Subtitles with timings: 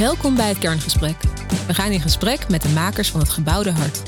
[0.00, 1.16] Welkom bij het Kerngesprek.
[1.66, 4.02] We gaan in gesprek met de makers van het gebouwde hart.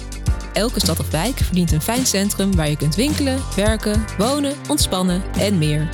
[0.52, 5.22] Elke stad of wijk verdient een fijn centrum waar je kunt winkelen, werken, wonen, ontspannen
[5.38, 5.88] en meer.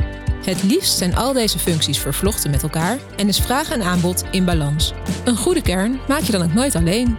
[0.45, 4.44] Het liefst zijn al deze functies vervlochten met elkaar en is vraag en aanbod in
[4.44, 4.92] balans.
[5.24, 7.17] Een goede kern maak je dan ook nooit alleen.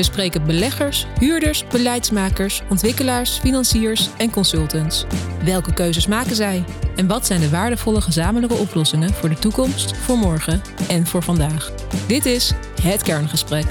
[0.00, 5.04] We spreken beleggers, huurders, beleidsmakers, ontwikkelaars, financiers en consultants.
[5.44, 6.64] Welke keuzes maken zij?
[6.96, 11.72] En wat zijn de waardevolle gezamenlijke oplossingen voor de toekomst, voor morgen en voor vandaag?
[12.06, 13.66] Dit is het kerngesprek.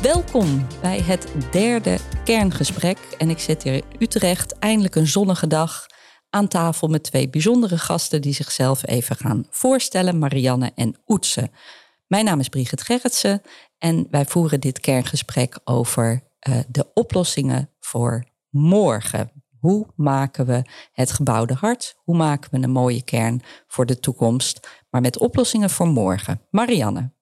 [0.00, 2.98] Welkom bij het derde kerngesprek.
[3.18, 5.86] En ik zit hier in Utrecht, eindelijk een zonnige dag,
[6.30, 11.50] aan tafel met twee bijzondere gasten die zichzelf even gaan voorstellen, Marianne en Oetse.
[12.06, 13.42] Mijn naam is Brigitte Gerritsen
[13.80, 19.30] en wij voeren dit kerngesprek over uh, de oplossingen voor morgen.
[19.58, 20.62] Hoe maken we
[20.92, 21.96] het gebouwde hart?
[22.04, 24.68] Hoe maken we een mooie kern voor de toekomst?
[24.90, 26.40] Maar met oplossingen voor morgen.
[26.50, 27.12] Marianne,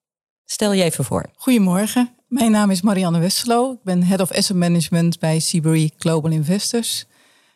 [0.45, 1.29] stel je even voor.
[1.35, 3.71] Goedemorgen, mijn naam is Marianne Westerlo.
[3.71, 7.05] Ik ben Head of Asset Management bij Seabury Global Investors.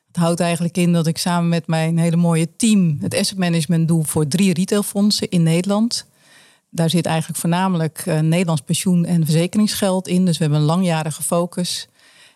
[0.08, 3.88] Het houdt eigenlijk in dat ik samen met mijn hele mooie team het asset management
[3.88, 6.12] doe voor drie retailfondsen in Nederland.
[6.76, 10.26] Daar zit eigenlijk voornamelijk uh, Nederlands pensioen- en verzekeringsgeld in.
[10.26, 11.88] Dus we hebben een langjarige focus.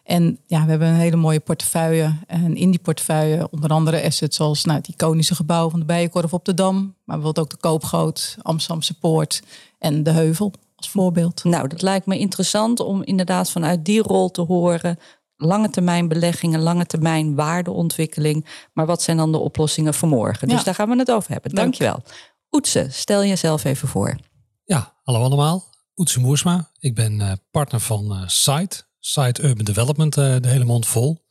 [0.04, 2.14] En ja, we hebben een hele mooie portefeuille.
[2.28, 6.34] En in die portefeuille onder andere assets zoals nou, het iconische gebouw van de Bijenkorf
[6.34, 6.76] op de Dam.
[6.76, 9.42] Maar bijvoorbeeld ook de Koopgoot, Amsterdamse Poort
[9.80, 11.44] en de Heuvel als voorbeeld.
[11.44, 15.00] Nou, dat lijkt me interessant om inderdaad vanuit die rol te horen.
[15.38, 18.46] Lange termijn beleggingen, lange termijn waardeontwikkeling.
[18.74, 20.48] Maar wat zijn dan de oplossingen voor morgen?
[20.48, 21.56] Dus daar gaan we het over hebben.
[21.56, 22.04] Dankjewel.
[22.52, 24.18] Oetse, stel jezelf even voor.
[24.64, 25.76] Ja, hallo allemaal.
[25.96, 26.72] Oetse Moersma.
[26.80, 28.86] Ik ben uh, partner van uh, Site.
[29.00, 31.26] Site Urban Development, uh, de hele mond vol.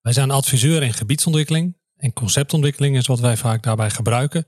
[0.00, 1.80] Wij zijn adviseur in gebiedsontwikkeling.
[1.96, 4.46] En conceptontwikkeling is wat wij vaak daarbij gebruiken.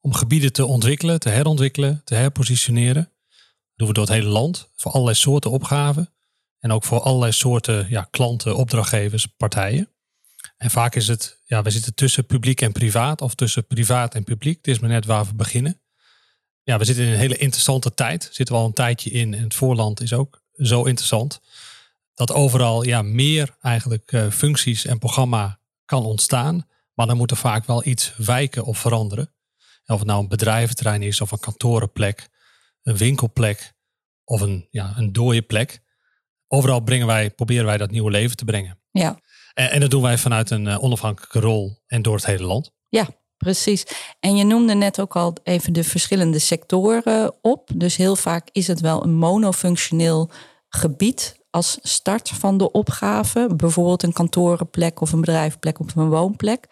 [0.00, 3.02] Om gebieden te ontwikkelen, te herontwikkelen, te herpositioneren.
[3.02, 4.70] Dat doen we door het hele land.
[4.76, 6.14] Voor allerlei soorten opgaven.
[6.58, 9.88] En ook voor allerlei soorten ja, klanten, opdrachtgevers, partijen.
[10.60, 13.20] En vaak is het, ja, we zitten tussen publiek en privaat.
[13.20, 14.56] Of tussen privaat en publiek.
[14.56, 15.80] Het is maar net waar we beginnen
[16.70, 18.28] ja, we zitten in een hele interessante tijd.
[18.32, 19.34] Zitten we al een tijdje in.
[19.34, 21.40] En het voorland is ook zo interessant.
[22.14, 26.66] Dat overal ja, meer eigenlijk uh, functies en programma kan ontstaan.
[26.94, 29.32] Maar dan moet er vaak wel iets wijken of veranderen.
[29.86, 32.28] Of het nou een bedrijventerrein is of een kantorenplek,
[32.82, 33.72] een winkelplek
[34.24, 35.82] of een, ja, een dode plek.
[36.48, 38.78] Overal brengen wij, proberen wij dat nieuwe leven te brengen.
[38.90, 39.20] Ja.
[39.60, 42.72] En, en dat doen wij vanuit een uh, onafhankelijke rol en door het hele land.
[42.88, 43.86] Ja, precies.
[44.20, 47.70] En je noemde net ook al even de verschillende sectoren op.
[47.74, 50.30] Dus heel vaak is het wel een monofunctioneel
[50.68, 53.48] gebied als start van de opgave.
[53.56, 56.66] Bijvoorbeeld een kantorenplek of een bedrijfplek of een woonplek.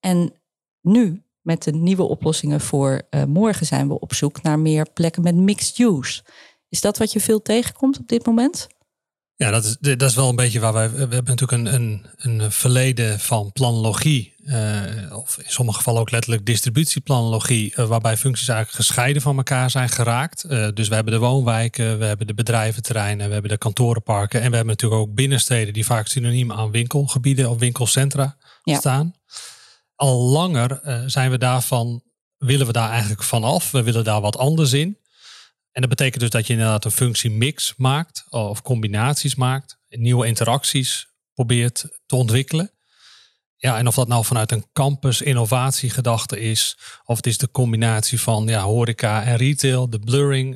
[0.00, 0.32] En
[0.80, 5.34] nu, met de nieuwe oplossingen voor morgen, zijn we op zoek naar meer plekken met
[5.34, 6.22] mixed use.
[6.68, 8.66] Is dat wat je veel tegenkomt op dit moment?
[9.38, 10.90] Ja, dat is, dat is wel een beetje waar wij.
[10.90, 14.34] We hebben natuurlijk een, een, een verleden van planologie.
[14.44, 17.72] Uh, of in sommige gevallen ook letterlijk distributieplanologie.
[17.76, 20.44] Uh, waarbij functies eigenlijk gescheiden van elkaar zijn geraakt.
[20.48, 24.40] Uh, dus we hebben de woonwijken, we hebben de bedrijventerreinen, we hebben de kantorenparken.
[24.40, 28.78] En we hebben natuurlijk ook binnensteden die vaak synoniem aan winkelgebieden of winkelcentra ja.
[28.78, 29.14] staan.
[29.94, 32.02] Al langer zijn we daarvan,
[32.36, 33.70] willen we daar eigenlijk vanaf.
[33.70, 34.98] We willen daar wat anders in.
[35.76, 41.08] En dat betekent dus dat je inderdaad een functiemix maakt of combinaties maakt, nieuwe interacties
[41.34, 42.70] probeert te ontwikkelen.
[43.56, 48.20] Ja, en of dat nou vanuit een campus innovatiegedachte is, of het is de combinatie
[48.20, 50.54] van ja, horeca en retail, de blurring,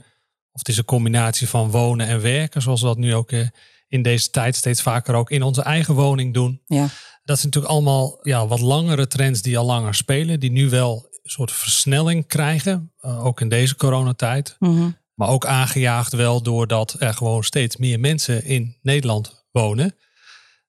[0.53, 3.47] of het is een combinatie van wonen en werken, zoals we dat nu ook eh,
[3.89, 6.63] in deze tijd steeds vaker ook in onze eigen woning doen.
[6.67, 6.89] Ja.
[7.23, 11.09] Dat zijn natuurlijk allemaal ja, wat langere trends die al langer spelen, die nu wel
[11.23, 14.57] een soort versnelling krijgen, uh, ook in deze coronatijd.
[14.59, 19.95] Mm maar ook aangejaagd wel doordat er gewoon steeds meer mensen in Nederland wonen.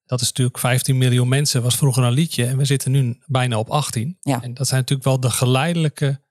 [0.05, 2.45] Dat is natuurlijk 15 miljoen mensen, was vroeger een liedje.
[2.45, 4.17] En we zitten nu bijna op 18.
[4.21, 4.41] Ja.
[4.41, 6.21] En dat zijn natuurlijk wel de geleidelijke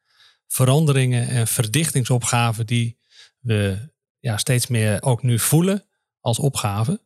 [0.47, 2.99] veranderingen en verdichtingsopgaven die
[3.39, 3.79] we
[4.19, 5.85] ja, steeds meer ook nu voelen
[6.21, 7.01] als opgave.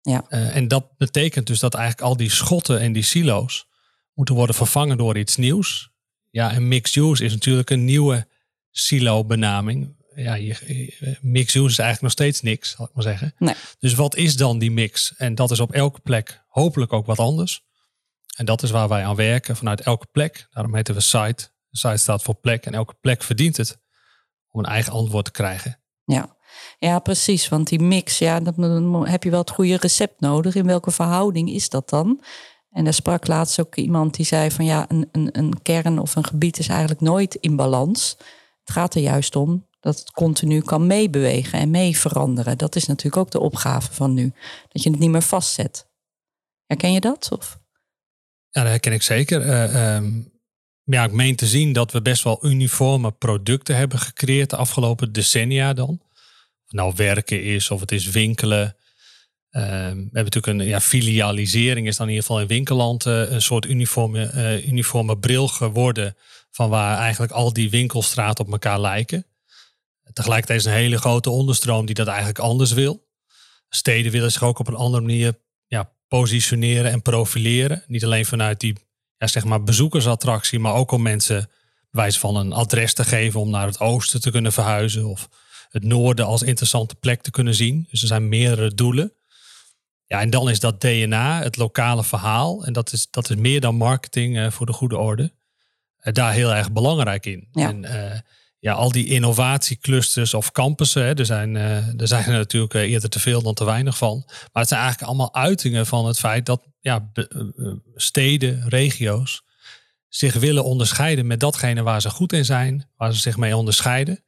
[0.00, 0.24] Ja.
[0.28, 3.66] Uh, en dat betekent dus dat eigenlijk al die schotten en die silo's
[4.14, 5.90] moeten worden vervangen door iets nieuws.
[6.30, 8.26] Ja, en mixed use is natuurlijk een nieuwe
[8.70, 13.34] silo-benaming ja, je, mix use is eigenlijk nog steeds niks, zal ik maar zeggen.
[13.38, 13.54] Nee.
[13.78, 15.14] Dus wat is dan die mix?
[15.16, 17.62] En dat is op elke plek hopelijk ook wat anders.
[18.36, 20.46] En dat is waar wij aan werken vanuit elke plek.
[20.50, 21.48] Daarom heten we site.
[21.68, 23.78] De site staat voor plek en elke plek verdient het
[24.50, 25.78] om een eigen antwoord te krijgen.
[26.04, 26.36] Ja,
[26.78, 27.48] ja precies.
[27.48, 30.54] Want die mix, ja, dan heb je wel het goede recept nodig.
[30.54, 32.24] In welke verhouding is dat dan?
[32.70, 36.16] En daar sprak laatst ook iemand die zei van ja, een, een, een kern of
[36.16, 38.16] een gebied is eigenlijk nooit in balans.
[38.64, 42.58] Het gaat er juist om Dat het continu kan meebewegen en mee veranderen.
[42.58, 44.32] Dat is natuurlijk ook de opgave van nu.
[44.68, 45.86] Dat je het niet meer vastzet.
[46.66, 47.28] Herken je dat?
[47.32, 47.58] Of?
[48.50, 49.46] Ja, dat herken ik zeker.
[49.46, 50.10] Uh,
[50.84, 55.12] ja, ik meen te zien dat we best wel uniforme producten hebben gecreëerd de afgelopen
[55.12, 56.00] decennia dan.
[56.64, 58.76] Of nou werken is of het is winkelen.
[59.50, 63.30] Ehm, we hebben natuurlijk een ja, filialisering, is dan in ieder geval in winkelland uh,
[63.30, 66.16] een soort uniforme, uh, uniforme bril geworden.
[66.50, 69.26] Van waar eigenlijk al die winkelstraten op elkaar lijken.
[70.14, 73.06] Tegelijkertijd is een hele grote onderstroom die dat eigenlijk anders wil.
[73.68, 77.84] Steden willen zich ook op een andere manier ja, positioneren en profileren.
[77.86, 78.76] Niet alleen vanuit die
[79.18, 81.50] ja, zeg maar bezoekersattractie, maar ook om mensen
[81.90, 85.28] wijze van een adres te geven om naar het oosten te kunnen verhuizen of
[85.68, 87.86] het noorden als interessante plek te kunnen zien.
[87.90, 89.12] Dus er zijn meerdere doelen.
[90.06, 93.60] Ja, en dan is dat DNA, het lokale verhaal, en dat is, dat is meer
[93.60, 95.32] dan marketing uh, voor de goede orde,
[96.02, 97.48] uh, daar heel erg belangrijk in.
[97.52, 97.68] Ja.
[97.68, 98.18] En uh,
[98.64, 103.20] ja, al die innovatieclusters of campussen, hè, er, zijn, er zijn er natuurlijk eerder te
[103.20, 104.22] veel dan te weinig van.
[104.26, 107.10] Maar het zijn eigenlijk allemaal uitingen van het feit dat ja,
[107.94, 109.42] steden, regio's
[110.08, 114.24] zich willen onderscheiden met datgene waar ze goed in zijn, waar ze zich mee onderscheiden.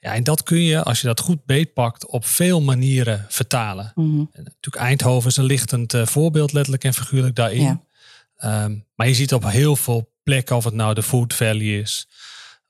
[0.00, 3.92] Ja, en dat kun je, als je dat goed beetpakt, op veel manieren vertalen.
[3.94, 4.16] Mhm.
[4.32, 7.80] Natuurlijk, Eindhoven is een lichtend uh, voorbeeld, letterlijk en figuurlijk daarin.
[8.36, 8.64] Ja.
[8.64, 12.08] Um, maar je ziet op heel veel plekken, of het nou de Food Valley is,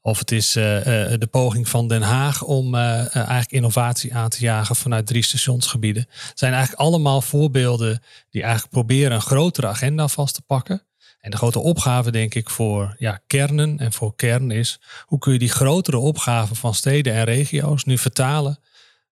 [0.07, 4.41] of het is uh, uh, de poging van Den Haag om eigenlijk innovatie aan te
[4.41, 6.07] jagen vanuit drie stationsgebieden.
[6.09, 10.83] Het zijn eigenlijk allemaal voorbeelden die eigenlijk proberen een grotere agenda vast te pakken.
[11.21, 15.33] En de grote opgave, denk ik, voor ja, kernen en voor kern is: hoe kun
[15.33, 18.59] je die grotere opgaven van steden en regio's nu vertalen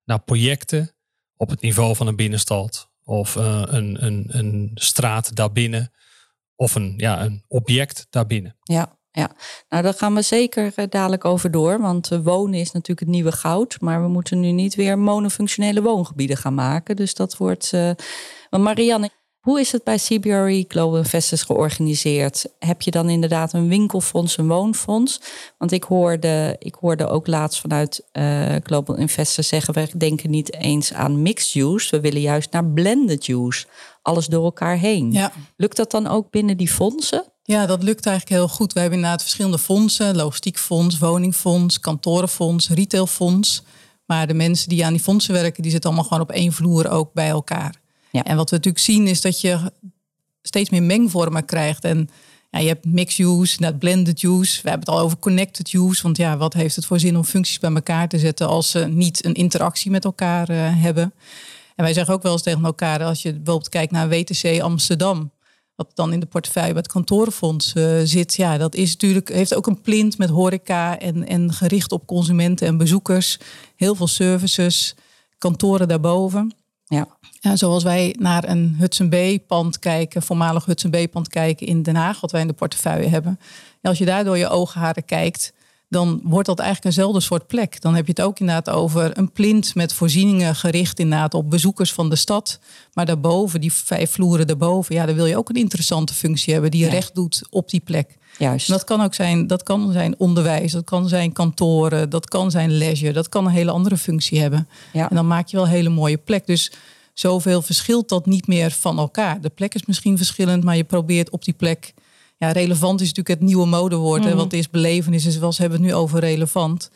[0.05, 0.91] naar projecten
[1.37, 5.91] op het niveau van een binnenstad of een, een, een straat daarbinnen
[6.55, 8.55] of een, ja, een object daarbinnen?
[8.63, 9.31] Ja, ja,
[9.69, 11.81] nou daar gaan we zeker uh, dadelijk over door.
[11.81, 13.77] Want uh, wonen is natuurlijk het nieuwe goud.
[13.81, 16.95] Maar we moeten nu niet weer monofunctionele woongebieden gaan maken.
[16.95, 17.71] Dus dat wordt.
[18.49, 19.09] Want Marianne.
[19.43, 22.45] Hoe is het bij CBRE Global Investors georganiseerd?
[22.59, 25.21] Heb je dan inderdaad een winkelfonds, een woonfonds?
[25.57, 29.73] Want ik hoorde, ik hoorde ook laatst vanuit uh, Global Investors zeggen...
[29.73, 33.65] we denken niet eens aan mixed use, we willen juist naar blended use.
[34.01, 35.11] Alles door elkaar heen.
[35.11, 35.31] Ja.
[35.57, 37.32] Lukt dat dan ook binnen die fondsen?
[37.45, 38.73] Ja, dat lukt eigenlijk heel goed.
[38.73, 40.15] We hebben inderdaad verschillende fondsen.
[40.15, 43.63] Logistiekfonds, woningfonds, kantorenfonds, retailfonds.
[44.05, 45.61] Maar de mensen die aan die fondsen werken...
[45.61, 47.75] die zitten allemaal gewoon op één vloer ook bij elkaar.
[48.11, 48.23] Ja.
[48.23, 49.71] En wat we natuurlijk zien is dat je
[50.41, 51.83] steeds meer mengvormen krijgt.
[51.83, 52.09] En
[52.49, 54.61] ja, je hebt mixed use, net blended use.
[54.61, 56.03] We hebben het al over connected use.
[56.03, 58.87] Want ja, wat heeft het voor zin om functies bij elkaar te zetten als ze
[58.87, 61.13] niet een interactie met elkaar uh, hebben?
[61.75, 65.31] En wij zeggen ook wel eens tegen elkaar, als je bijvoorbeeld kijkt naar WTC Amsterdam,
[65.83, 69.55] wat dan in de portefeuille bij het kantorenfonds uh, zit, ja, dat is natuurlijk, heeft
[69.55, 73.39] ook een plint met horeca en, en gericht op consumenten en bezoekers.
[73.75, 74.95] Heel veel services,
[75.37, 76.55] kantoren daarboven.
[76.85, 77.07] Ja.
[77.39, 82.21] Ja, zoals wij naar een Hudson Bay-pand kijken, voormalig Hudson Bay-pand kijken in Den Haag,
[82.21, 83.39] wat wij in de portefeuille hebben.
[83.81, 85.53] En als je daar door je oogharen kijkt,
[85.93, 87.81] dan wordt dat eigenlijk eenzelfde soort plek.
[87.81, 91.93] Dan heb je het ook inderdaad over een plint met voorzieningen gericht inderdaad op bezoekers
[91.93, 92.59] van de stad.
[92.93, 96.71] Maar daarboven, die vijf vloeren daarboven, ja, daar wil je ook een interessante functie hebben
[96.71, 96.89] die Ja.
[96.89, 98.17] recht doet op die plek.
[98.37, 98.67] Juist.
[98.69, 102.51] En dat kan ook zijn, dat kan zijn onderwijs, dat kan zijn kantoren, dat kan
[102.51, 104.67] zijn leisure, dat kan een hele andere functie hebben.
[104.93, 105.09] Ja.
[105.09, 106.45] En dan maak je wel een hele mooie plek.
[106.45, 106.71] Dus
[107.13, 109.41] zoveel verschilt dat niet meer van elkaar.
[109.41, 111.93] De plek is misschien verschillend, maar je probeert op die plek.
[112.37, 114.23] Ja, relevant is natuurlijk het nieuwe modewoord.
[114.23, 114.29] hè.
[114.35, 116.89] Want het is belevenis, is ze hebben het nu over relevant.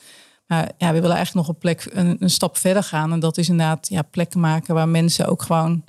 [0.48, 3.12] Maar ja, we willen eigenlijk nog een plek een, een stap verder gaan.
[3.12, 5.84] En dat is inderdaad ja, plekken maken waar mensen ook gewoon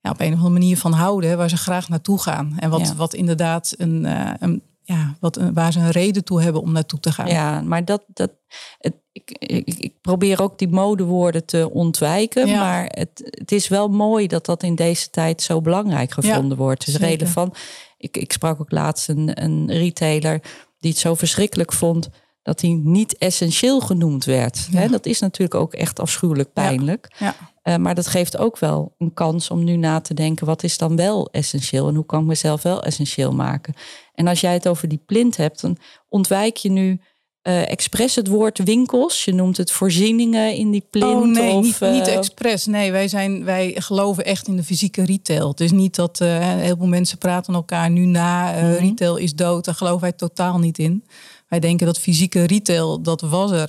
[0.00, 2.54] ja, op een of andere manier van houden, hè, waar ze graag naartoe gaan.
[2.58, 2.94] En wat, Ja.
[2.94, 6.72] wat inderdaad een, eh, een ja, wat, een- waar ze een reden toe hebben om
[6.72, 7.26] naartoe te gaan.
[7.28, 8.30] Ja, maar dat, dat,
[8.78, 12.46] het, ik, ik, ik probeer ook die modewoorden te ontwijken.
[12.46, 12.60] Ja.
[12.60, 16.84] Maar het, het is wel mooi dat dat in deze tijd zo belangrijk gevonden wordt.
[16.84, 17.18] Het is zeker.
[17.18, 17.58] relevant.
[17.96, 20.40] Ik, ik sprak ook laatst een, een retailer
[20.78, 22.08] die het zo verschrikkelijk vond
[22.42, 24.68] dat hij niet essentieel genoemd werd.
[24.70, 24.88] Ja.
[24.88, 27.14] Dat is natuurlijk ook echt afschuwelijk pijnlijk.
[27.18, 27.34] Ja.
[27.62, 30.78] Eh, maar dat geeft ook wel een kans om nu na te denken: wat is
[30.78, 33.74] dan wel essentieel en hoe kan ik mezelf wel essentieel maken?
[34.14, 35.76] En als jij het over die plint hebt, dan
[36.08, 37.00] ontwijk je nu
[37.46, 39.24] eh expres het woord winkels.
[39.24, 41.12] Je noemt het voorzieningen in die plint.
[41.12, 42.66] Oh nee, of, niet, niet eh, expres.
[42.66, 45.48] Nee, wij, zijn, wij geloven echt in de fysieke retail.
[45.48, 48.54] Het is niet dat eh, heel veel mensen praten elkaar nu na.
[48.54, 48.72] eh, Mhm.
[48.74, 49.64] Retail is dood.
[49.64, 51.04] Daar geloven wij totaal niet in.
[51.48, 53.68] Wij denken dat fysieke retail, dat was er.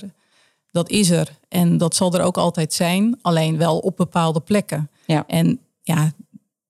[0.70, 1.28] Dat is er.
[1.48, 3.18] En dat zal er ook altijd zijn.
[3.22, 4.90] Alleen wel op bepaalde plekken.
[5.06, 5.24] Ja.
[5.26, 6.12] En ja,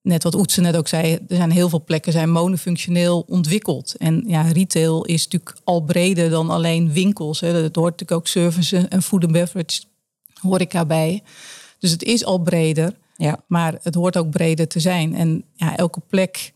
[0.08, 3.94] net wat Oetse net ook zei, er zijn heel veel plekken zijn monofunctioneel ontwikkeld.
[3.98, 7.40] En ja, retail is natuurlijk al breder dan alleen winkels.
[7.40, 7.48] Hè.
[7.48, 9.80] Het hoort natuurlijk ook services en food and beverage
[10.40, 11.22] horeca bij.
[11.78, 13.44] Dus het is al breder, Ja.
[13.46, 15.14] maar het hoort ook breder te zijn.
[15.14, 16.52] En ja, elke plek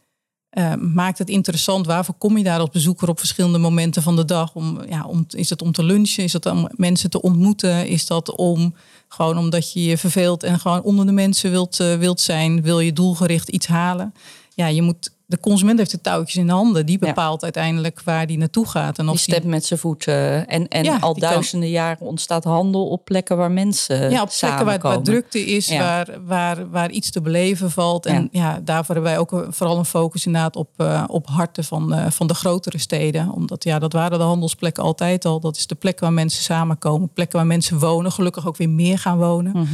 [0.52, 1.86] eh, maakt het interessant.
[1.86, 4.54] Waarvoor kom je daar als bezoeker op verschillende momenten van de dag?
[4.54, 6.24] Om, ja, om, is het om te lunchen?
[6.24, 7.86] Is het om mensen te ontmoeten?
[7.86, 8.74] Is dat om
[9.08, 12.62] gewoon omdat je je verveelt en gewoon onder de mensen wilt, eh, wilt zijn?
[12.62, 14.14] Wil je doelgericht iets halen?
[14.54, 16.86] Ja, je moet, de consument heeft de touwtjes in de handen.
[16.86, 17.06] Die Ja.
[17.06, 18.98] bepaalt uiteindelijk waar die naartoe gaat.
[18.98, 20.48] En Die of die- stemt met zijn voeten.
[20.48, 24.30] En, en Ja, al kan- duizenden jaren ontstaat handel op plekken waar mensen Ja, op
[24.40, 25.78] plekken waar, drukte is, Ja.
[25.78, 28.06] waar, waar, waar iets te beleven valt.
[28.06, 28.60] En ja.
[28.64, 32.26] daarvoor hebben wij ook vooral een focus inderdaad op, eh, op harten van, eh, van
[32.26, 33.30] de grotere steden.
[33.32, 35.40] Omdat ja, dat waren de handelsplekken altijd al.
[35.40, 38.12] Dat is de plek waar mensen samenkomen, plekken waar mensen wonen.
[38.12, 39.52] Gelukkig ook weer meer gaan wonen.
[39.52, 39.66] Mhm.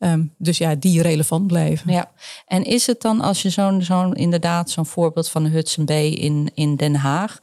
[0.00, 1.92] Ehm, dus ja, die relevant blijven.
[1.92, 2.10] Ja,
[2.46, 6.06] en is het dan als je zo'n zo'n inderdaad zo'n voorbeeld van de Hudson Bay
[6.06, 7.38] in, in Den Haag,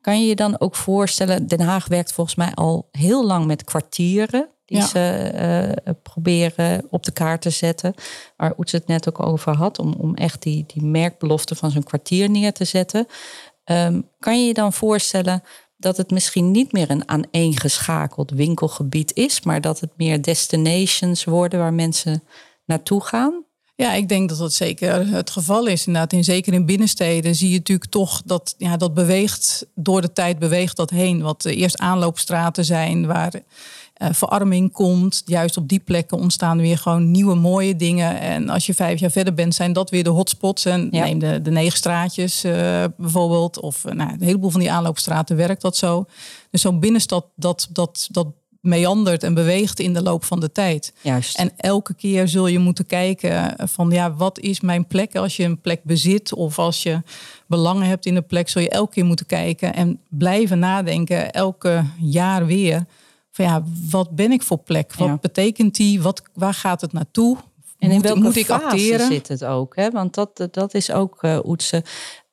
[0.00, 3.64] kan je je dan ook voorstellen, Den Haag werkt volgens mij al heel lang met
[3.64, 4.86] kwartieren die Ja.
[4.86, 7.94] ze eh, proberen op de kaart te zetten,
[8.36, 11.82] waar Oets het net ook over had, om, om echt die, die merkbelofte van zo'n
[11.82, 13.06] kwartier neer te zetten.
[13.64, 15.42] Ehm, kan je je dan voorstellen
[15.80, 21.58] dat het misschien niet meer een aaneengeschakeld winkelgebied is, maar dat het meer destinations worden
[21.58, 22.22] waar mensen
[22.64, 23.44] naartoe gaan?
[23.80, 25.86] Ja, ik denk dat dat zeker het geval is.
[25.86, 30.12] Inderdaad, in, zeker in binnensteden zie je natuurlijk toch dat ja, dat beweegt, door de
[30.12, 31.22] tijd beweegt dat heen.
[31.22, 33.42] Wat eerst aanloopstraten zijn waar
[34.00, 35.22] eh, verarming komt.
[35.24, 38.20] Juist op die plekken ontstaan weer gewoon nieuwe mooie dingen.
[38.20, 40.64] En als je vijf jaar verder bent, zijn dat weer de hotspots.
[40.64, 41.04] En Ja.
[41.04, 43.60] neem de, de negen straatjes eh, bijvoorbeeld.
[43.60, 46.06] Of eh, nou, een heleboel van die aanloopstraten werkt dat zo.
[46.50, 48.26] Dus zo'n binnenstad, dat, dat, dat
[48.60, 50.92] meandert en beweegt in de loop van de tijd.
[51.02, 51.38] Juist.
[51.38, 55.44] En elke keer zul je moeten kijken van ja, wat is mijn plek als je
[55.44, 57.02] een plek bezit of als je
[57.46, 61.84] belangen hebt in een plek, zul je elke keer moeten kijken en blijven nadenken, elke
[62.00, 62.84] jaar weer.
[63.30, 64.94] Van ja, wat ben ik voor plek?
[64.94, 65.18] Wat Ja.
[65.20, 66.02] betekent die?
[66.02, 67.36] Wat, waar gaat het naartoe?
[67.78, 69.06] En in moet, welke moet ik fase acteren?
[69.06, 69.76] zit het ook?
[69.76, 69.90] Hè?
[69.90, 71.84] Want dat, dat is ook, Oetse,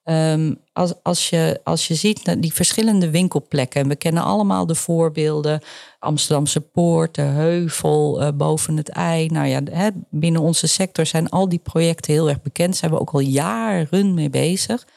[0.03, 3.81] ehm, als, als, je, als je ziet naar die verschillende winkelplekken...
[3.81, 5.61] en we kennen allemaal de voorbeelden...
[5.99, 9.27] Amsterdamse Poort, de Heuvel, eh, boven het ei.
[9.27, 12.69] Nou ja, hè, binnen onze sector zijn al die projecten heel erg bekend.
[12.69, 14.87] Daar zijn we ook al jaren mee bezig.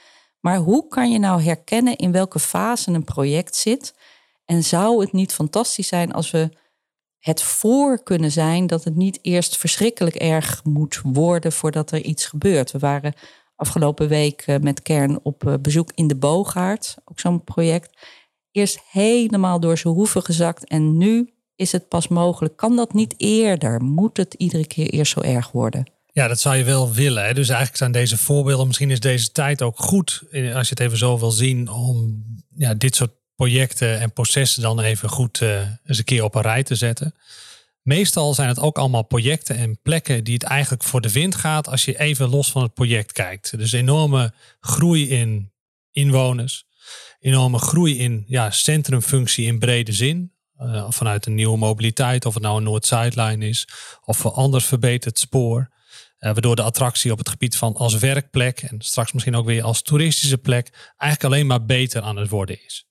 [0.40, 3.94] Maar hoe kan je nou herkennen in welke fase een project zit?
[4.50, 6.48] En zou het niet fantastisch zijn als we
[7.18, 12.26] het voor kunnen zijn dat het niet eerst verschrikkelijk erg moet worden voordat er iets
[12.26, 12.70] gebeurt.
[12.70, 13.14] We waren
[13.56, 17.96] afgelopen week eh, met Kern op eh, bezoek in de Boogaard, ook zo'n project.
[18.50, 22.56] Eerst helemaal door zijn hoeven gezakt en nu is het pas mogelijk.
[22.56, 23.82] Kan dat niet eerder?
[23.82, 25.90] Moet het iedere keer eerst zo erg worden?
[26.12, 27.24] Ja, dat zou je wel willen.
[27.24, 27.34] Hè?
[27.34, 30.80] Dus eigenlijk zijn deze voorbeelden, misschien is deze tijd ook goed, eh, als je het
[30.80, 32.24] even zo wil zien, om
[32.56, 36.42] ja, dit soort projecten en processen dan even goed eh, eens een keer op een
[36.42, 37.14] rij te zetten.
[37.82, 41.68] Meestal zijn het ook allemaal projecten en plekken die het eigenlijk voor de wind gaat
[41.68, 43.58] als je even los van het project kijkt.
[43.58, 45.52] Dus enorme groei in
[45.92, 46.64] inwoners,
[47.20, 50.32] enorme groei in ja, centrumfunctie in brede zin.
[50.56, 53.68] Eh, vanuit een nieuwe mobiliteit, of het nou een Noord-Zuidlijn is,
[54.04, 55.70] of een anders verbeterd spoor.
[56.18, 59.62] Eh, waardoor de attractie op het gebied van als werkplek en straks misschien ook weer
[59.62, 62.89] als toeristische plek eigenlijk alleen maar beter aan het worden is.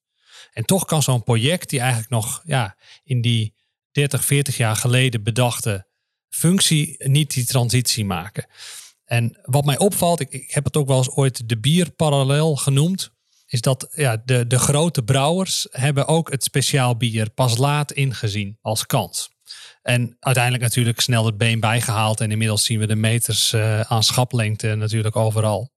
[0.60, 3.54] En toch kan zo'n project die eigenlijk nog ja, in die
[3.92, 5.88] 30, 40 jaar geleden bedachte
[6.30, 8.48] functie niet die transitie maken.
[9.06, 13.12] En wat mij opvalt, ik, heb het ook wel eens ooit de bierparallel genoemd,
[13.46, 18.58] is dat ja, de, de grote brouwers hebben ook het speciaal bier pas laat ingezien
[18.62, 19.30] als kans.
[19.82, 22.22] En uiteindelijk natuurlijk snel het been bijgehaald.
[22.22, 25.72] En inmiddels zien we de meters eh, aan schaplengte natuurlijk overal.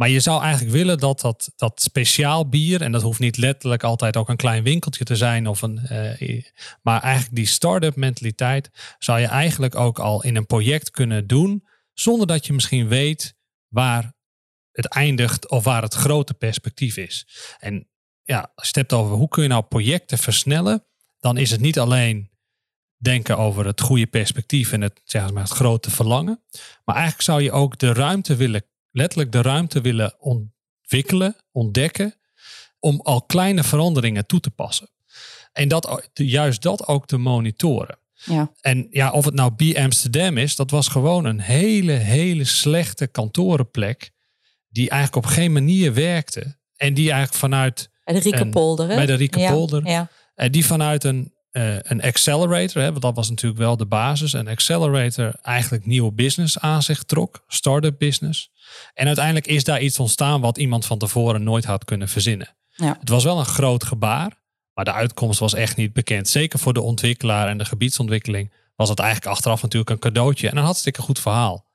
[0.00, 3.82] Maar je zou eigenlijk willen dat, dat dat speciaal bier, en dat hoeft niet letterlijk
[3.82, 6.44] altijd ook een klein winkeltje te zijn, of een, eh,
[6.82, 11.66] maar eigenlijk die start-up mentaliteit zou je eigenlijk ook al in een project kunnen doen,
[11.92, 13.36] zonder dat je misschien weet
[13.68, 14.14] waar
[14.72, 17.26] het eindigt of waar het grote perspectief is.
[17.58, 17.88] En
[18.22, 20.84] ja, als je het hebt over hoe kun je nou projecten versnellen,
[21.18, 22.30] dan is het niet alleen
[22.96, 26.42] denken over het goede perspectief en het, zeg maar, het grote verlangen.
[26.84, 32.14] Maar eigenlijk zou je ook de ruimte willen, letterlijk de ruimte willen ontwikkelen, ontdekken,
[32.78, 34.88] om al kleine veranderingen toe te passen.
[35.52, 37.98] En dat, juist dat ook te monitoren.
[38.24, 38.52] Ja.
[38.60, 43.06] En ja, of het nou B Amsterdam is, dat was gewoon een hele, hele slechte
[43.06, 44.10] kantorenplek.
[44.68, 46.58] Die eigenlijk op geen manier werkte.
[46.76, 48.94] En die eigenlijk vanuit Bij de Riekepolder, hè?
[48.94, 49.86] bij de Ja, Riekepolder.
[49.86, 53.86] Ja, eh, die vanuit een eh, een accelerator, hè, want dat was natuurlijk wel de
[53.86, 58.50] basis, een accelerator eigenlijk nieuwe business aan zich trok, start-up business.
[58.94, 62.56] En uiteindelijk is daar iets ontstaan wat iemand van tevoren nooit had kunnen verzinnen.
[62.74, 62.96] Ja.
[63.00, 64.42] Het was wel een groot gebaar,
[64.74, 66.28] maar de uitkomst was echt niet bekend.
[66.28, 70.56] Zeker voor de ontwikkelaar en de gebiedsontwikkeling was het eigenlijk achteraf natuurlijk een cadeautje en
[70.56, 71.68] een hartstikke goed verhaal.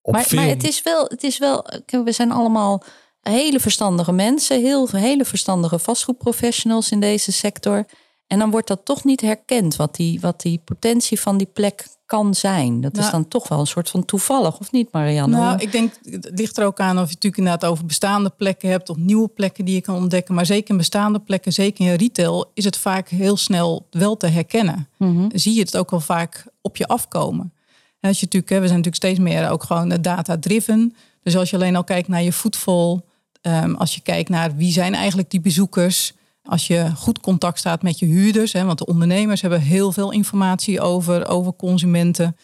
[0.00, 1.66] Op Maar, veel- maar het is wel, het is wel,
[2.04, 2.82] we zijn allemaal
[3.20, 7.86] hele verstandige mensen, heel, hele verstandige vastgoedprofessionals in deze sector.
[8.26, 11.86] En dan wordt dat toch niet herkend, wat die, wat die potentie van die plek
[12.06, 12.80] kan zijn.
[12.80, 15.36] Dat is Nou- dan toch wel een soort van toevallig, of niet, Marianne?
[15.36, 18.68] Nou, ik denk, het ligt er ook aan of je natuurlijk inderdaad over bestaande plekken
[18.68, 20.34] hebt of nieuwe plekken die je kan ontdekken.
[20.34, 24.26] Maar zeker in bestaande plekken, zeker in retail, is het vaak heel snel wel te
[24.26, 24.88] herkennen.
[24.96, 25.28] Mhm.
[25.32, 27.52] Zie je het ook al vaak op je afkomen.
[28.00, 30.94] En als je natuurlijk, hè, we zijn natuurlijk steeds meer ook gewoon eh, data-driven.
[31.22, 33.04] Dus als je alleen al kijkt naar je voetval,
[33.40, 36.12] ehm, als je kijkt naar wie zijn eigenlijk die bezoekers,
[36.48, 40.12] als je goed contact staat met je huurders, hè, want de ondernemers hebben heel veel
[40.12, 42.36] informatie over, over consumenten.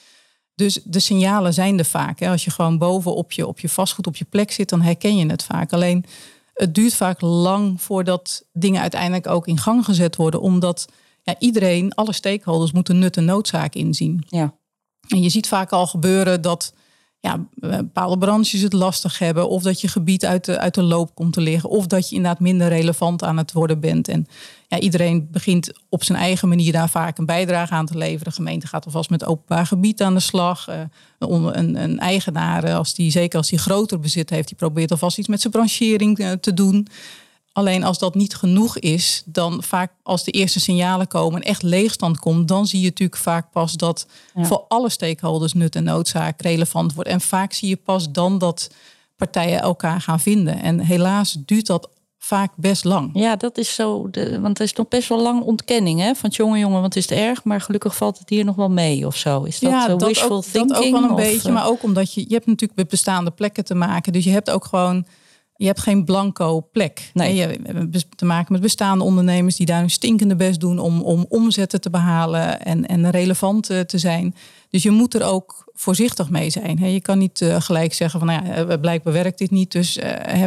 [0.54, 2.20] Dus de signalen zijn er vaak.
[2.20, 2.30] Hè.
[2.30, 5.16] Als je gewoon boven op je, op je vastgoed op je plek zit, dan herken
[5.16, 5.72] je het vaak.
[5.72, 6.04] Alleen
[6.54, 10.40] het duurt vaak lang voordat dingen uiteindelijk ook in gang gezet worden.
[10.40, 10.88] Omdat
[11.22, 14.24] ja, iedereen, alle stakeholders, moeten nut en noodzaak inzien.
[14.28, 14.54] Ja.
[15.08, 16.72] En je ziet vaak al gebeuren dat
[17.20, 19.48] ja, bepaalde branches het lastig hebben.
[19.48, 21.70] Of dat je gebied uit de, uit de loop komt te liggen.
[21.70, 24.08] Of dat je inderdaad minder relevant aan het worden bent.
[24.08, 24.26] En
[24.68, 28.24] ja, iedereen begint op zijn eigen manier daar vaak een bijdrage aan te leveren.
[28.24, 30.68] De gemeente gaat alvast met openbaar gebied aan de slag.
[30.68, 30.80] Eh,
[31.18, 34.90] een, een, een eigenaar, eh, als die, zeker als die groter bezit heeft, die probeert
[34.90, 36.86] alvast iets met zijn branchering eh, te doen.
[37.52, 41.62] Alleen als dat niet genoeg is, dan vaak als de eerste signalen komen en echt
[41.62, 44.44] leegstand komt, dan zie je natuurlijk vaak pas dat Ja.
[44.44, 47.10] voor alle stakeholders nut en noodzaak relevant wordt.
[47.10, 48.70] En vaak zie je pas dan dat
[49.16, 50.62] partijen elkaar gaan vinden.
[50.62, 51.88] En helaas duurt dat
[52.18, 53.10] vaak best lang.
[53.12, 54.10] Ja, dat is zo.
[54.10, 57.10] De, want er is nog best wel lang ontkenning hè, van jongen, jongen, want het
[57.10, 59.42] is erg, maar gelukkig valt het hier nog wel mee of zo.
[59.42, 60.68] Is dat zo wishful ook, thinking?
[60.72, 61.48] dat ook wel een of, beetje.
[61.48, 64.12] eh, Maar ook omdat je, je hebt natuurlijk met bestaande plekken te maken.
[64.12, 65.06] Dus je hebt ook gewoon,
[65.60, 67.10] je hebt geen blanco plek.
[67.14, 67.34] Nee.
[67.34, 71.26] Je hebt te maken met bestaande ondernemers die daar hun stinkende best doen om, om
[71.28, 74.34] omzetten te behalen en, en relevant eh, te zijn.
[74.70, 76.92] Dus je moet er ook voorzichtig mee zijn.
[76.92, 79.72] Je kan niet eh, gelijk zeggen van nou ja, eh, blijkbaar werkt dit niet.
[79.72, 79.94] Dus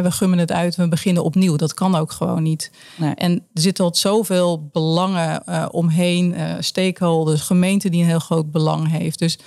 [0.02, 1.56] we gummen het uit, we beginnen opnieuw.
[1.56, 2.70] Dat kan ook gewoon niet.
[2.96, 3.14] Nee.
[3.14, 8.90] En er zitten al zoveel belangen omheen, eh, stakeholders, gemeente die een heel groot belang
[8.90, 9.18] heeft.
[9.18, 9.38] Dus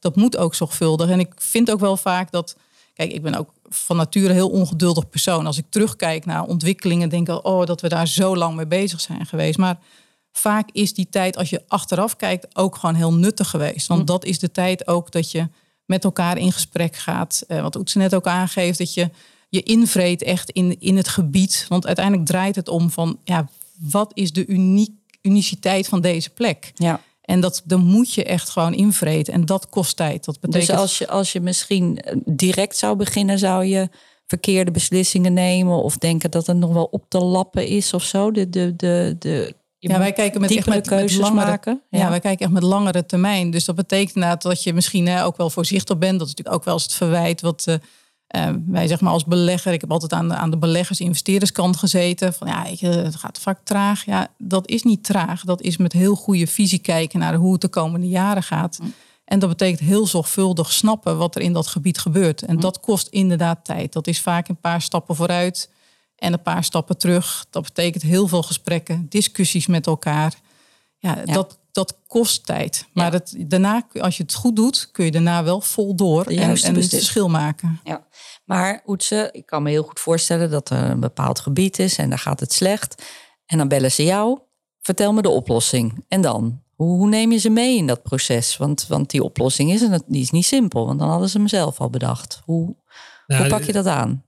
[0.00, 1.10] dat moet ook zorgvuldig.
[1.10, 2.56] En ik vind ook wel vaak dat,
[2.96, 5.46] kijk, ik ben ook van nature een heel ongeduldig persoon.
[5.46, 9.00] Als ik terugkijk naar ontwikkelingen, denk ik, oh, dat we daar zo lang mee bezig
[9.00, 9.58] zijn geweest.
[9.58, 9.78] Maar
[10.32, 13.86] vaak is die tijd, als je achteraf kijkt, ook gewoon heel nuttig geweest.
[13.86, 15.48] Want dat is de tijd ook dat je
[15.84, 17.44] met elkaar in gesprek gaat.
[17.48, 19.10] Eh, wat Oetse net ook aangeeft, dat je
[19.48, 21.66] je invreet echt in, in het gebied.
[21.68, 24.90] Want uiteindelijk draait het om van, ja, wat is de uniek,
[25.22, 26.72] uniciteit van deze plek?
[26.74, 27.00] Ja.
[27.26, 29.34] En dat, dan moet je echt gewoon invreten.
[29.34, 30.24] En dat kost tijd.
[30.24, 33.88] Dat betekent Dus als je, als je misschien eh, direct zou beginnen, zou je
[34.26, 38.30] verkeerde beslissingen nemen of denken dat het nog wel op te lappen is of zo.
[38.30, 41.82] De, de, de, de, Ja, wij kijken met, echt met, met keuzes langere, maken.
[41.90, 42.08] Ja.
[42.08, 43.50] wij kijken echt met langere termijn.
[43.50, 46.18] Dus dat betekent dat je misschien hè, ook wel voorzichtig bent.
[46.18, 47.74] Dat is natuurlijk ook wel eens het verwijt wat eh,
[48.26, 49.72] eh, wij zeg maar als belegger.
[49.72, 52.34] Ik heb altijd aan de, aan de beleggers-investeerderskant gezeten.
[52.34, 54.04] Van ja, je, het gaat vaak traag.
[54.04, 55.44] Ja, dat is niet traag.
[55.44, 58.78] Dat is met heel goede visie kijken naar hoe het de komende jaren gaat.
[59.24, 62.42] En dat betekent heel zorgvuldig snappen wat er in dat gebied gebeurt.
[62.42, 63.92] En dat kost inderdaad tijd.
[63.92, 65.70] Dat is vaak een paar stappen vooruit
[66.16, 67.46] en een paar stappen terug.
[67.50, 70.34] Dat betekent heel veel gesprekken, discussies met elkaar.
[70.98, 71.32] Ja, Ja.
[71.32, 72.86] Dat, dat kost tijd.
[72.92, 73.10] Maar Ja.
[73.12, 76.74] het, daarna, als je het goed doet, kun je daarna wel vol door en, en
[76.74, 77.80] het verschil maken.
[77.84, 78.06] Ja,
[78.44, 82.08] maar Oetse, ik kan me heel goed voorstellen dat er een bepaald gebied is en
[82.08, 83.02] daar gaat het slecht.
[83.46, 84.38] En dan bellen ze jou,
[84.80, 86.04] vertel me de oplossing.
[86.08, 86.62] En dan?
[86.74, 88.56] Hoe, hoe neem je ze mee in dat proces?
[88.56, 91.80] Want, want die oplossing is, die is niet simpel, want dan hadden ze hem zelf
[91.80, 92.40] al bedacht.
[92.44, 92.76] Hoe,
[93.26, 94.24] Nou, hoe pak je dat aan?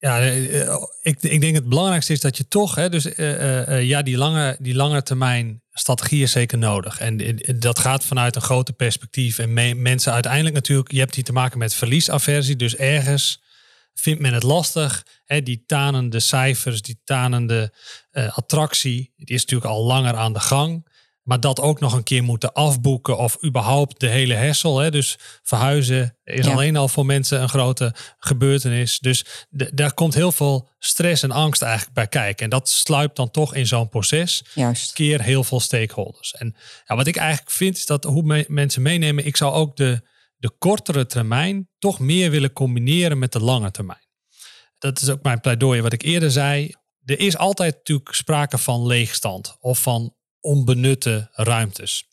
[0.00, 3.82] Ja, eh, eh, ik, ik denk het belangrijkste is dat je toch, hè, dus eh,
[3.82, 7.00] ja, die lange, die lange termijn strategie is zeker nodig.
[7.00, 9.38] En dat gaat vanuit een groter perspectief.
[9.38, 12.56] En me- mensen uiteindelijk natuurlijk, je hebt hier te maken met verliesaversie.
[12.56, 13.42] Dus ergens
[13.94, 15.06] vindt men het lastig.
[15.24, 17.74] Hè, die tanende cijfers, die tanende
[18.12, 20.87] attractie, die is natuurlijk al langer aan de gang.
[21.28, 24.78] Maar dat ook nog een keer moeten afboeken of überhaupt de hele hessel.
[24.78, 24.90] Hè?
[24.90, 26.52] Dus verhuizen is Ja.
[26.52, 28.98] alleen al voor mensen een grote gebeurtenis.
[28.98, 32.44] Dus daar komt heel veel stress en angst eigenlijk bij kijken.
[32.44, 34.92] En dat sluipt dan toch in zo'n proces Juist.
[34.92, 36.32] keer heel veel stakeholders.
[36.32, 39.76] En ja, wat ik eigenlijk vind is dat hoe me- mensen meenemen, ik zou ook
[39.76, 40.00] de,
[40.36, 44.06] de kortere termijn toch meer willen combineren met de lange termijn.
[44.78, 46.74] Dat is ook mijn pleidooi wat ik eerder zei.
[47.04, 52.08] Er is altijd natuurlijk sprake van leegstand of van onbenutte ruimtes.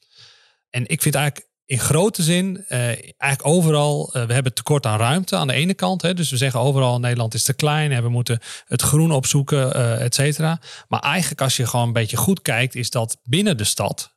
[0.69, 2.79] En ik vind eigenlijk in grote zin, eh,
[3.17, 6.01] eigenlijk overal, eh, we hebben tekort aan ruimte aan de ene kant.
[6.01, 9.77] Hè, dus we zeggen overal Nederland is te klein en we moeten het groen opzoeken,
[9.77, 10.61] uh, et cetera.
[10.87, 14.15] Maar eigenlijk als je gewoon een beetje goed kijkt, is dat binnen de stad,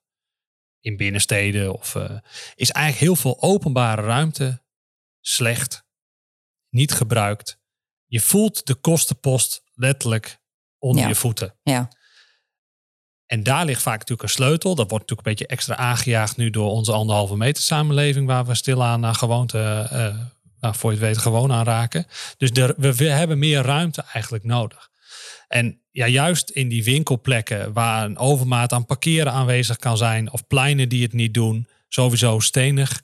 [0.80, 1.94] in binnensteden, of,
[2.54, 4.62] is eigenlijk heel veel openbare ruimte
[5.20, 5.84] slecht,
[6.68, 7.58] niet gebruikt.
[8.06, 10.40] Je voelt de kostenpost letterlijk
[10.78, 11.54] onder je voeten.
[11.62, 11.88] Ja.
[13.28, 14.74] En daar ligt vaak natuurlijk een sleutel.
[14.74, 18.54] Dat wordt natuurlijk een beetje extra aangejaagd nu door onze anderhalve meter samenleving, waar we
[18.54, 20.16] stilaan naar gewoonte, uh,
[20.60, 22.06] nou, voor je het weet, gewoon aan raken.
[22.36, 24.90] Dus we, we hebben meer ruimte eigenlijk nodig.
[25.48, 30.46] En ja, juist in die winkelplekken waar een overmaat aan parkeren aanwezig kan zijn, of
[30.46, 33.02] pleinen die het niet doen, sowieso stenig,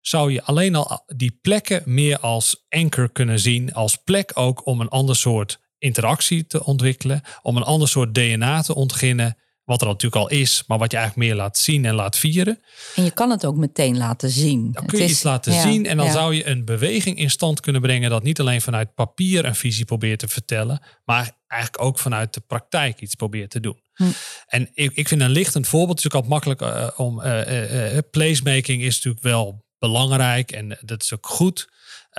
[0.00, 4.80] zou je alleen al die plekken meer als anker kunnen zien, als plek ook om
[4.80, 9.86] een ander soort interactie te ontwikkelen, om een ander soort DNA te ontginnen wat er
[9.86, 12.60] natuurlijk al is, maar wat je eigenlijk meer laat zien en laat vieren.
[12.94, 14.72] En je kan het ook meteen laten zien.
[14.72, 17.80] Dan kun je iets laten zien en dan zou je een beweging in stand kunnen
[17.80, 22.34] brengen dat niet alleen vanuit papier een visie probeert te vertellen, maar eigenlijk ook vanuit
[22.34, 23.80] de praktijk iets probeert te doen.
[23.94, 24.04] Hm.
[24.46, 27.98] En ik, ik vind een lichtend voorbeeld, het is ook altijd makkelijk uh, om, uh,
[28.10, 31.68] placemaking is natuurlijk wel belangrijk en dat is ook goed.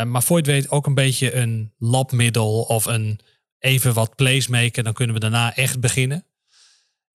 [0.04, 3.20] maar voor je het weet ook een beetje een labmiddel of een
[3.66, 6.26] even wat placemaken, dan kunnen we daarna echt beginnen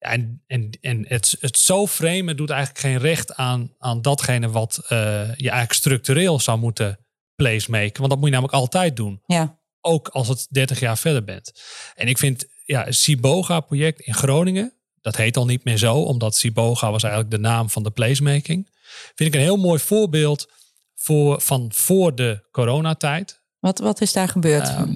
[0.01, 4.79] en, en, en het, het zo framen doet eigenlijk geen recht aan, aan datgene wat
[4.83, 4.89] uh,
[5.37, 6.99] je eigenlijk structureel zou moeten
[7.35, 7.99] placemaken.
[7.99, 9.23] Want dat moet je namelijk altijd doen.
[9.27, 9.59] Ja.
[9.81, 11.53] Ook als het 30 jaar verder bent.
[11.95, 16.91] En ik vind ja, Siboga-project in Groningen, dat heet al niet meer zo, omdat Siboga
[16.91, 18.69] was eigenlijk de naam van de placemaking.
[19.15, 20.49] Vind ik een heel mooi voorbeeld
[20.95, 23.43] voor, van voor de coronatijd.
[23.59, 24.69] Wat, wat is daar gebeurd?
[24.69, 24.95] Ehm,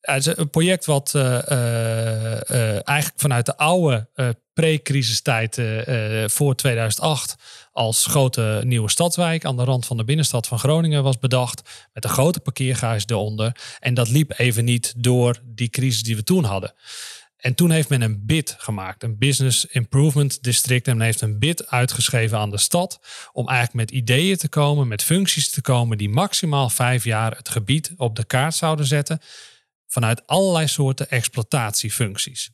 [0.00, 4.08] het is een project wat uh, uh, eigenlijk vanuit de oude
[4.52, 5.60] pre-crisistijd
[6.26, 7.36] voor 2008
[7.72, 11.88] als grote nieuwe stadswijk aan de rand van de binnenstad van Groningen was bedacht.
[11.92, 13.56] Met een grote parkeergarage eronder.
[13.78, 16.74] En dat liep even niet door die crisis die we toen hadden.
[17.36, 20.88] En toen heeft men een bid gemaakt, een Business Improvement District.
[20.88, 23.00] En men heeft een bid uitgeschreven aan de stad
[23.32, 27.48] om eigenlijk met ideeën te komen, met functies te komen die maximaal vijf jaar het
[27.48, 29.20] gebied op de kaart zouden zetten
[29.90, 32.50] vanuit allerlei soorten exploitatiefuncties.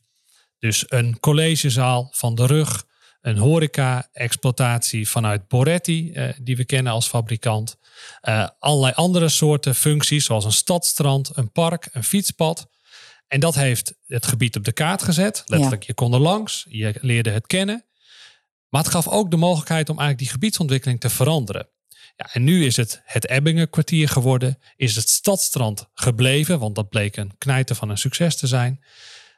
[0.59, 2.85] Dus een collegezaal van de rug,
[3.21, 7.77] een horeca-exploitatie vanuit Boretti, eh, die we kennen als fabrikant.
[8.21, 12.69] Uh, allerlei andere soorten functies, zoals een stadstrand, een park, een fietspad.
[13.27, 15.43] En dat heeft het gebied op de kaart gezet.
[15.45, 17.85] Letterlijk, je kon er langs, je leerde het kennen.
[18.69, 21.67] Maar het gaf ook de mogelijkheid om eigenlijk die gebiedsontwikkeling te veranderen.
[22.17, 24.59] Ja, en nu is het het Ebbingen kwartier geworden.
[24.75, 28.83] Is het Stadstrand gebleven, want dat bleek een knijter van een succes te zijn.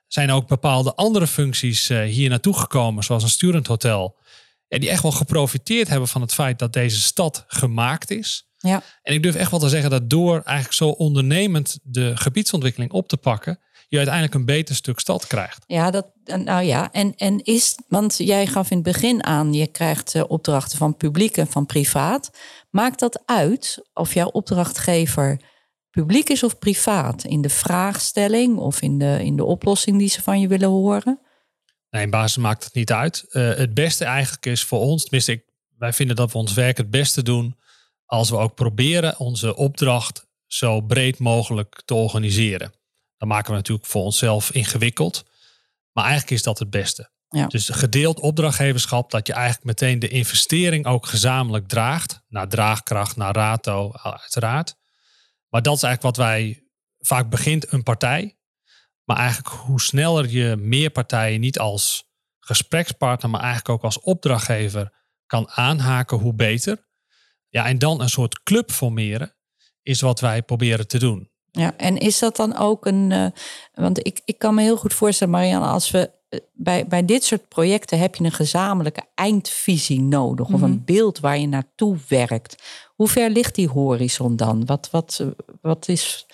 [0.08, 4.18] Zijn ook bepaalde andere functies uh, hier naartoe gekomen, zoals een student hotel.
[4.68, 8.48] Ja, die echt wel geprofiteerd hebben van het feit dat deze stad gemaakt is.
[8.58, 8.84] Ja.
[9.04, 13.08] En ik durf echt wel te zeggen dat door eigenlijk zo ondernemend de gebiedsontwikkeling op
[13.08, 15.63] te pakken, je uiteindelijk een beter stuk stad krijgt.
[15.68, 19.68] Ja, dat, nou ja, en, en is, want jij gaf in het begin aan, je
[19.68, 22.32] krijgt uh, opdrachten van publiek en van privaat.
[22.69, 25.41] Maakt dat uit of jouw opdrachtgever
[25.89, 27.23] publiek is of privaat?
[27.23, 31.19] In de vraagstelling of in de, in de oplossing die ze van je willen horen?
[31.89, 33.25] Nee, in basis maakt het niet uit.
[33.29, 35.43] Uh, het beste eigenlijk is voor ons, tenminste, ik,
[35.77, 37.58] wij vinden dat we ons werk het beste doen
[38.05, 42.73] als we ook proberen onze opdracht zo breed mogelijk te organiseren.
[43.17, 45.23] Dan maken we natuurlijk voor onszelf ingewikkeld.
[45.91, 47.10] Maar eigenlijk is dat het beste.
[47.30, 47.48] Ja.
[47.48, 52.22] Dus gedeeld opdrachtgeverschap, dat je eigenlijk meteen de investering ook gezamenlijk draagt.
[52.28, 54.76] Naar draagkracht, naar rato, uiteraard.
[55.50, 56.63] Maar dat is eigenlijk wat wij
[57.00, 58.38] vaak begint een partij.
[59.04, 64.94] Maar eigenlijk hoe sneller je meer partijen niet als gesprekspartner, maar eigenlijk ook als opdrachtgever
[65.26, 66.88] kan aanhaken, hoe beter.
[67.50, 69.36] Ja, en dan een soort club formeren,
[69.82, 71.32] is wat wij proberen te doen.
[71.51, 73.12] Ja, en is dat dan ook een.
[73.12, 73.25] Uh,
[73.73, 76.12] want ik, ik kan me heel goed voorstellen, Marianne, als we.
[76.29, 80.47] Eh, bij, bij dit soort projecten heb je een gezamenlijke eindvisie nodig.
[80.53, 80.83] Of een mhm.
[80.85, 82.63] beeld waar je naartoe werkt.
[82.95, 84.65] Hoe ver ligt die horizon dan?
[84.65, 85.25] Wat, wat,
[85.62, 86.25] wat is.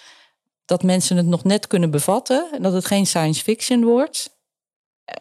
[0.66, 2.48] Dat mensen het nog net kunnen bevatten.
[2.52, 4.38] En dat het geen science fiction wordt.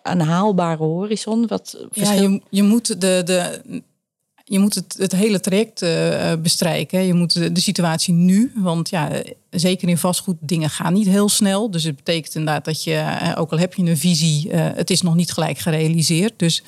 [0.02, 1.46] Een haalbare horizon.
[1.46, 3.62] Wat ja, je, je moet de, de,
[4.44, 7.06] je moet het, het hele traject uh, bestrijken.
[7.06, 9.10] Je moet de, situatie nu, want ja,
[9.50, 11.70] zeker in vastgoed, dingen gaan niet heel snel.
[11.70, 15.02] Dus het betekent inderdaad dat je, eh, ook al heb je een visie, het is
[15.02, 16.32] nog niet gelijk gerealiseerd.
[16.36, 16.62] Dus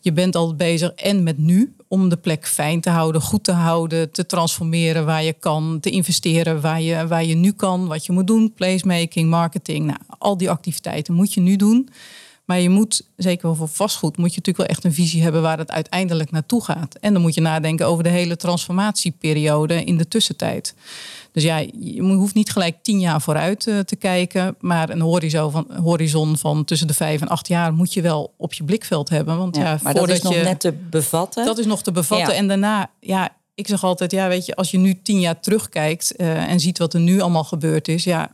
[0.00, 3.52] je bent al bezig en met nu om de plek fijn te houden, goed te
[3.52, 8.06] houden, te transformeren waar je kan, te investeren waar je, waar je nu kan, wat
[8.06, 9.86] je moet doen, placemaking, marketing.
[9.86, 11.88] Nou, al die activiteiten moet je nu doen.
[12.44, 15.42] Maar je moet, zeker wel voor vastgoed, moet je natuurlijk wel echt een visie hebben
[15.42, 16.94] waar het uiteindelijk naartoe gaat.
[17.00, 20.74] En dan moet je nadenken over de hele transformatieperiode in de tussentijd.
[21.32, 24.56] Dus ja, je hoeft niet gelijk tien jaar vooruit eh, te kijken.
[24.60, 28.34] Maar een horizon van, horizon van tussen de vijf en acht jaar moet je wel
[28.36, 29.38] op je blikveld hebben.
[29.38, 31.44] Want ja, ja maar dat is nog net te bevatten.
[31.44, 32.34] Dat is nog te bevatten.
[32.34, 36.14] En daarna, ja, ik zeg altijd, ja, weet je, als je nu tien jaar terugkijkt
[36.16, 38.30] uh, en ziet wat er nu allemaal gebeurd is, ja,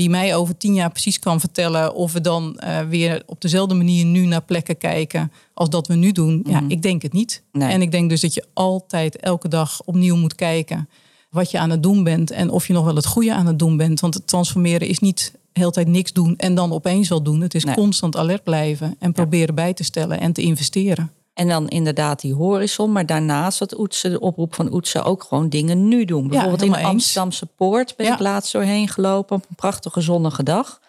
[0.00, 3.74] wie mij over tien jaar precies kan vertellen of we dan uh, weer op dezelfde
[3.74, 6.70] manier nu naar plekken kijken als dat we nu doen, ja, mhm.
[6.70, 7.42] ik denk het niet.
[7.52, 7.70] Nee.
[7.72, 10.88] En ik denk dus dat je altijd elke dag opnieuw moet kijken
[11.30, 13.58] wat je aan het doen bent en of je nog wel het goede aan het
[13.58, 14.00] doen bent.
[14.00, 17.40] Want het transformeren is niet heel tijd niks doen en dan opeens wel doen.
[17.40, 21.10] Het is constant alert blijven en proberen bij te stellen en te investeren.
[21.34, 22.92] En dan inderdaad die horizon.
[22.92, 26.28] Maar daarnaast wat Oetse, de oproep van Oetse ook gewoon dingen nu doen.
[26.28, 30.80] Bijvoorbeeld in de Amsterdamse Poort ben ik laatst doorheen gelopen op een prachtige zonnige dag.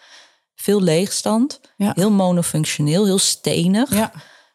[0.55, 1.59] Veel leegstand.
[1.77, 3.95] Heel monofunctioneel, heel stenig.
[3.95, 4.11] Ja.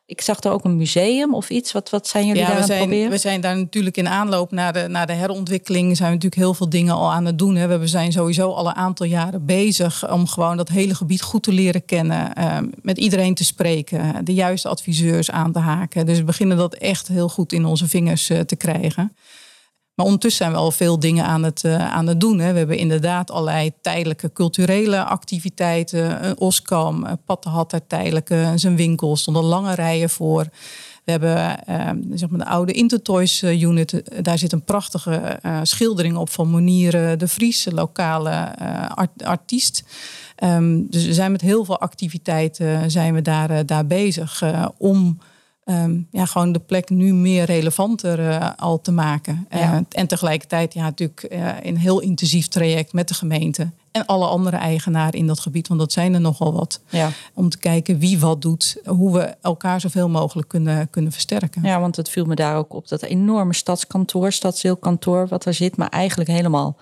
[0.09, 1.73] Ik zag er ook een museum of iets.
[1.73, 3.11] Wat, wat zijn jullie ja, daar aan het proberen?
[3.11, 5.97] We zijn daar natuurlijk in aanloop naar de, naar de herontwikkeling...
[5.97, 7.57] zijn we natuurlijk heel veel dingen al aan het doen.
[7.57, 7.79] Hè.
[7.79, 10.13] We zijn sowieso al een aantal jaren bezig...
[10.13, 12.33] om gewoon dat hele gebied goed te leren kennen.
[12.39, 14.25] Uh, met iedereen te spreken.
[14.25, 16.07] De juiste adviseurs aan te haken.
[16.07, 19.17] Dus we beginnen dat echt heel goed in onze vingers uh, te krijgen.
[19.97, 22.39] Maar ondertussen zijn we al veel dingen aan het, uh, aan het doen.
[22.39, 22.53] Hè.
[22.53, 26.27] We hebben inderdaad allerlei tijdelijke culturele activiteiten.
[26.27, 30.49] Een Oskam, een Pattenhatter tijdelijke, zijn winkel stonden lange rijen voor.
[31.05, 34.03] We hebben uh, zeg maar de oude Intertoys eh, unit.
[34.25, 38.59] Daar zit een prachtige schildering op van Monier de Vries, lokale
[38.95, 39.85] art artiest.
[40.45, 44.43] Um, dus we zijn met heel veel activiteiten zijn we daar, daar bezig
[44.79, 45.19] om
[45.67, 49.47] Ehm, ja, gewoon de plek nu meer relevanter uh, al te maken.
[49.55, 54.27] Uh, en tegelijkertijd ja, natuurlijk uh, een heel intensief traject met de gemeente en alle
[54.27, 56.81] andere eigenaren in dat gebied, want dat zijn er nogal wat.
[56.89, 57.11] Ja.
[57.35, 61.63] Om te kijken wie wat doet, hoe we elkaar zoveel mogelijk kunnen, kunnen versterken.
[61.63, 65.77] Ja, want het viel me daar ook op dat enorme stadskantoor, stadsdeelkantoor, wat er zit,
[65.77, 66.77] maar eigenlijk helemaal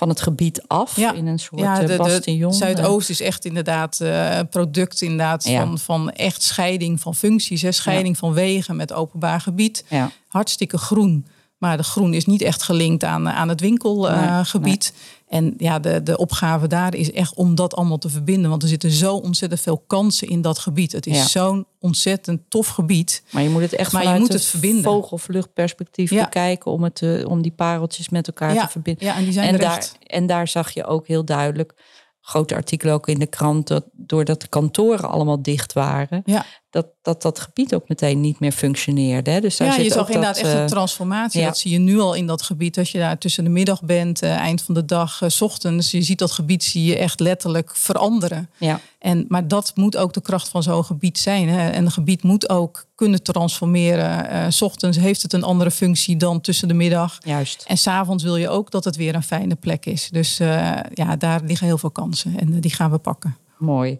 [0.00, 1.12] van het gebied af ja.
[1.12, 2.52] in een soort ja, de, bastion.
[2.52, 7.62] Zuidoost is echt inderdaad uh, product inderdaad van, van echt scheiding van functies.
[7.62, 9.84] Hè, scheiding van wegen met openbaar gebied.
[10.28, 11.26] Hartstikke groen.
[11.60, 14.94] Maar de groen is niet echt gelinkt aan, aan het winkelgebied.
[15.28, 18.50] En ja, de, de opgave daar is echt om dat allemaal te verbinden.
[18.50, 20.92] Want er zitten zo ontzettend veel kansen in dat gebied.
[20.92, 23.22] Het is zo'n ontzettend tof gebied.
[23.30, 24.82] Maar je moet het echt maar vanuit je moet het verbinden.
[24.82, 29.06] vogelvluchtperspectief bekijken om, het te, om die pareltjes met elkaar te verbinden.
[29.06, 31.74] Ja, en die zijn en daar, en daar zag je ook heel duidelijk
[32.20, 36.44] grote artikelen ook in de krant, dat doordat de kantoren allemaal dicht waren, ja.
[36.70, 39.30] Dat, dat dat gebied ook meteen niet meer functioneerde.
[39.30, 39.40] Hè?
[39.40, 41.44] Dus daar ja, je zag inderdaad echt een eh, transformatie.
[41.44, 42.78] Dat zie je nu al in dat gebied.
[42.78, 45.90] Als je daar tussen de middag bent, uh, eind van de dag, uh, s ochtends,
[45.90, 48.50] je ziet dat gebied zie je echt letterlijk veranderen.
[48.58, 48.80] Ja.
[48.98, 51.48] En, maar dat moet ook de kracht van zo'n gebied zijn.
[51.48, 51.70] Hè?
[51.70, 54.32] En een gebied moet ook kunnen transformeren.
[54.32, 57.18] Uh, s ochtends heeft het een andere functie dan tussen de middag.
[57.20, 57.64] Juist.
[57.66, 60.08] En s'avonds wil je ook dat het weer een fijne plek is.
[60.12, 63.36] Dus uh, ja, daar liggen heel veel kansen en uh, die gaan we pakken.
[63.58, 63.98] Mooi.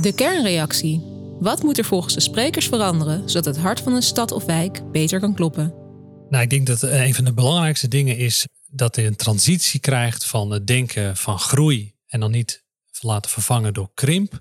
[0.00, 1.17] De kernreactie.
[1.40, 4.92] Wat moet er volgens de sprekers veranderen zodat het hart van een stad of wijk
[4.92, 5.74] beter kan kloppen?
[6.28, 10.26] Nou, ik denk dat een van de belangrijkste dingen is dat er een transitie krijgt
[10.26, 12.64] van het denken van groei en dan niet
[13.00, 14.30] laten vervangen door krimp.
[14.30, 14.40] Dat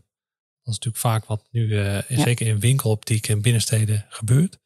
[0.75, 4.57] is natuurlijk vaak wat nu, uh, zeker in winkeloptiek en binnensteden, gebeurt.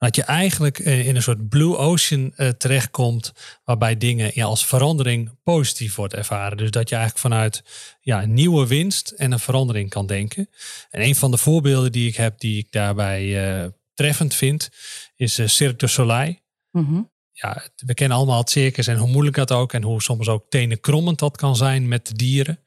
[0.00, 3.32] Dat je eigenlijk eh, in een soort blue ocean uh, terechtkomt,
[3.64, 6.56] waarbij dingen ja, als verandering positief wordt ervaren.
[6.56, 7.62] Dus dat je eigenlijk vanuit
[8.00, 10.48] ja, nieuwe winst en een verandering kan denken.
[10.90, 14.70] En een van de voorbeelden die ik heb, die ik daarbij treffend vind,
[15.16, 16.36] is Cirque du Soleil.
[16.70, 20.28] Mm ja, we kennen allemaal het circus en hoe moeilijk dat ook en hoe soms
[20.28, 22.58] ook tenenkrommend dat kan zijn met de dieren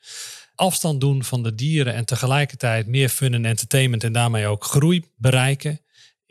[0.56, 5.04] afstand doen van de dieren en tegelijkertijd meer fun en entertainment en daarmee ook groei
[5.16, 5.80] bereiken,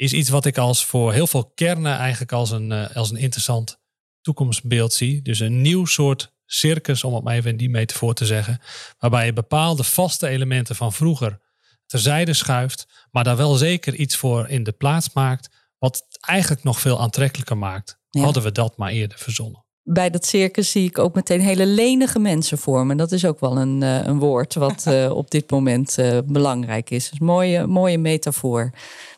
[0.03, 3.17] is iets wat ik als voor heel veel kernen eigenlijk als een, uh, als een
[3.17, 3.81] interessant
[4.21, 5.23] toekomstbeeld zie.
[5.23, 8.61] Dus een nieuw soort circus, om het maar even in die metafoor te zeggen,
[8.99, 11.41] waarbij je bepaalde vaste elementen van vroeger
[11.87, 16.63] terzijde schuift, maar daar wel zeker iets voor in de plaats maakt, wat het eigenlijk
[16.63, 17.99] nog veel aantrekkelijker maakt.
[18.11, 22.19] Hadden we dat maar eerder verzonnen bij dat circus zie ik ook meteen hele lenige
[22.19, 22.97] mensen vormen.
[22.97, 26.91] Dat is ook wel een, uh, een woord wat uh, op dit moment uh, belangrijk
[26.91, 27.11] is.
[27.11, 28.71] Dus mooie, mooie metafoor.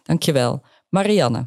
[0.02, 0.62] Dankjewel.
[0.94, 1.46] Marianne.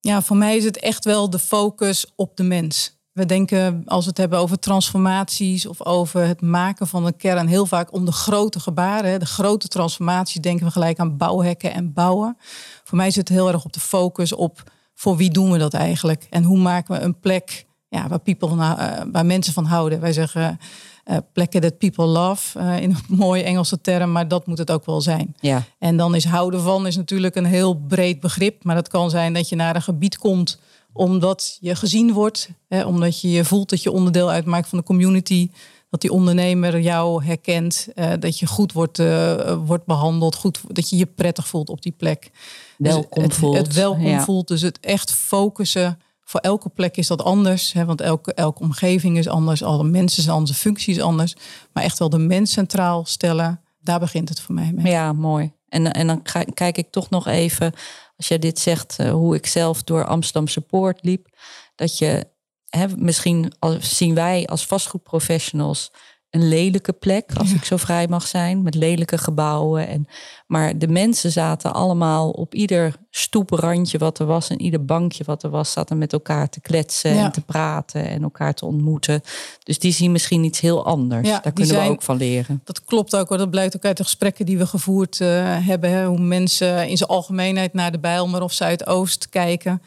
[0.00, 2.98] Ja, voor mij is het echt wel de focus op de mens.
[3.12, 7.46] We denken, als we het hebben over transformaties of over het maken van een kern,
[7.46, 11.92] heel vaak om de grote gebaren, de grote transformaties, denken we gelijk aan bouwhekken en
[11.92, 12.36] bouwen.
[12.84, 14.62] Voor mij zit het heel erg op de focus op
[14.94, 18.54] voor wie doen we dat eigenlijk en hoe maken we een plek ja, waar, people,
[18.54, 20.00] uh, waar mensen van houden.
[20.00, 20.58] Wij zeggen
[21.04, 24.70] uh, plekken that people love, uh, in een mooie Engelse term, maar dat moet het
[24.70, 25.36] ook wel zijn.
[25.40, 25.64] Ja.
[25.78, 29.32] En dan is houden van is natuurlijk een heel breed begrip, maar dat kan zijn
[29.32, 30.58] dat je naar een gebied komt
[30.94, 34.84] omdat je gezien wordt, hè, omdat je je voelt dat je onderdeel uitmaakt van de
[34.84, 35.50] community,
[35.90, 40.90] dat die ondernemer jou herkent, uh, dat je goed wordt, uh, wordt behandeld, goed, dat
[40.90, 42.30] je je prettig voelt op die plek.
[42.78, 43.56] Welkom dus het, voelt.
[43.56, 44.20] Het welkom ja.
[44.20, 45.98] voelt, dus het echt focussen.
[46.24, 50.22] Voor elke plek is dat anders, hè, want elke, elke omgeving is anders, alle mensen
[50.22, 51.34] zijn anders, de functie is anders.
[51.72, 54.92] Maar echt wel de mens centraal stellen, daar begint het voor mij mee.
[54.92, 55.52] Ja, mooi.
[55.68, 56.22] En, en dan
[56.54, 57.72] kijk ik toch nog even,
[58.16, 61.28] als jij dit zegt, uh, hoe ik zelf door Amsterdam Support liep,
[61.74, 62.32] dat je
[62.74, 65.92] He, misschien als, zien wij als vastgoedprofessionals
[66.34, 67.56] een lelijke plek, als ja.
[67.56, 69.88] ik zo vrij mag zijn, met lelijke gebouwen.
[69.88, 70.08] En,
[70.46, 75.42] maar de mensen zaten allemaal op ieder stoeprandje wat er was en ieder bankje wat
[75.42, 77.24] er was, zaten met elkaar te kletsen ja.
[77.24, 79.22] en te praten en elkaar te ontmoeten.
[79.62, 81.28] Dus die zien misschien iets heel anders.
[81.28, 82.60] Ja, Daar kunnen zijn, we ook van leren.
[82.64, 83.38] Dat klopt ook, hoor.
[83.38, 85.28] dat blijkt ook uit de gesprekken die we gevoerd uh,
[85.66, 85.90] hebben.
[85.90, 86.06] Hè.
[86.06, 89.82] Hoe mensen in zijn algemeenheid naar de Bijlmer of Zuidoost kijken.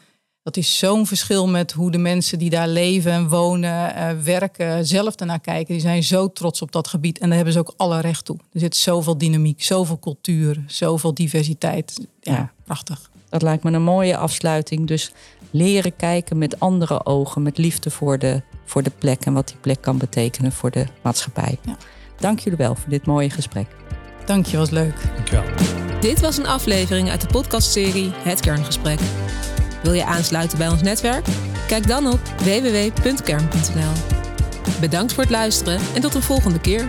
[0.48, 4.86] Dat is zo'n verschil met hoe de mensen die daar leven en wonen, uh, werken,
[4.86, 5.72] zelf ernaar kijken.
[5.74, 8.36] Die zijn zo trots op dat gebied en daar hebben ze ook alle recht toe.
[8.52, 12.06] Er zit zoveel dynamiek, zoveel cultuur, zoveel diversiteit.
[12.20, 13.10] Ja, ja, prachtig.
[13.28, 14.86] Dat lijkt me een mooie afsluiting.
[14.86, 15.12] Dus
[15.50, 19.56] leren kijken met andere ogen, met liefde voor de, voor de plek en wat die
[19.60, 21.58] plek kan betekenen voor de maatschappij.
[21.64, 21.76] Ja.
[22.18, 23.66] Dank jullie wel voor dit mooie gesprek.
[24.26, 24.94] Dank je, was leuk.
[25.14, 25.44] Dankjewel.
[26.00, 29.00] Dit was een aflevering uit de podcastserie Het Kerngesprek.
[29.82, 31.26] Wil je aansluiten bij ons netwerk?
[31.66, 33.92] Kijk dan op www.kern.nl.
[34.80, 36.88] Bedankt voor het luisteren en tot een volgende keer.